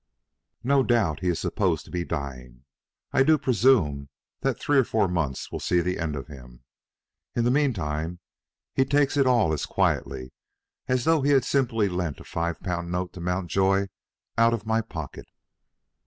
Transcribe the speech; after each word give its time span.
No 0.63 0.81
doubt 0.81 1.19
he 1.19 1.27
is 1.27 1.37
supposed 1.39 1.85
to 1.85 1.91
be 1.91 2.03
dying. 2.03 2.63
I 3.13 3.21
do 3.21 3.37
presume 3.37 4.09
that 4.39 4.59
three 4.59 4.79
or 4.79 4.83
four 4.83 5.07
months 5.07 5.51
will 5.51 5.59
see 5.59 5.79
the 5.79 5.99
end 5.99 6.15
of 6.15 6.25
him. 6.25 6.63
In 7.35 7.43
the 7.43 7.51
mean 7.51 7.71
time 7.71 8.17
he 8.73 8.83
takes 8.83 9.15
it 9.15 9.27
all 9.27 9.53
as 9.53 9.67
quietly 9.67 10.33
as 10.87 11.03
though 11.03 11.21
he 11.21 11.29
had 11.33 11.45
simply 11.45 11.87
lent 11.87 12.19
a 12.19 12.23
five 12.23 12.59
pound 12.61 12.91
note 12.91 13.13
to 13.13 13.21
Mountjoy 13.21 13.89
out 14.39 14.55
of 14.55 14.65
my 14.65 14.81
pocket." 14.81 15.27